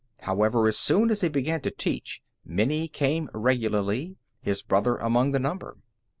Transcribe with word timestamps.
However, 0.21 0.67
as 0.67 0.79
soon 0.79 1.11
as 1.11 1.21
he 1.21 1.29
began 1.29 1.61
to 1.61 1.69
teach, 1.69 2.23
many 2.43 2.87
came 2.87 3.29
regularly, 3.35 4.15
his 4.41 4.63
brother 4.63 4.95
among 4.97 5.31
the 5.31 5.37
number. 5.37 5.77